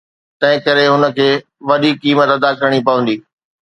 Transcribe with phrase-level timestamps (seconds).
[0.39, 1.29] تنهنڪري هن کي
[1.67, 3.15] وڏي قيمت ادا ڪرڻي پوندي.